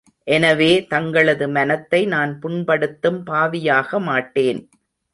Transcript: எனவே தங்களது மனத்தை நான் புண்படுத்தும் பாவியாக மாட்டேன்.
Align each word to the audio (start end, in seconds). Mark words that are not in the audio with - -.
எனவே 0.27 0.69
தங்களது 0.87 1.47
மனத்தை 1.49 2.01
நான் 2.05 2.33
புண்படுத்தும் 2.41 3.21
பாவியாக 3.29 3.99
மாட்டேன். 3.99 4.61